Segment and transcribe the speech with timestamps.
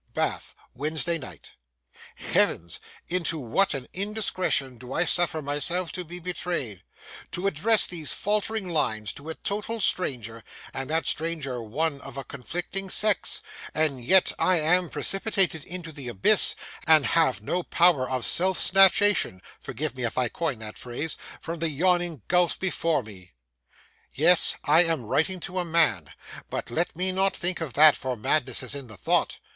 [0.15, 1.51] Bath, Wednesday night.
[2.15, 2.79] Heavens!
[3.07, 6.81] into what an indiscretion do I suffer myself to be betrayed!
[7.33, 10.43] To address these faltering lines to a total stranger,
[10.73, 16.55] and that stranger one of a conflicting sex!—and yet I am precipitated into the abyss,
[16.87, 21.59] and have no power of self snatchation (forgive me if I coin that phrase) from
[21.59, 23.33] the yawning gulf before me.
[24.11, 26.09] Yes, I am writing to a man;
[26.49, 29.37] but let me not think of that, for madness is in the thought.